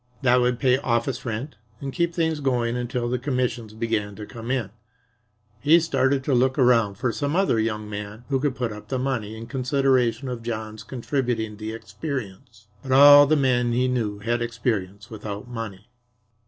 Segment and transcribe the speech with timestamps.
[0.23, 4.49] That would pay office rent and keep things going until the commissions began to come
[4.49, 4.71] in.
[5.59, 8.97] He started to look around for some other young man who could put up the
[8.97, 12.65] money in consideration of John's contributing the experience.
[12.81, 15.87] But all the men he knew had experience without money.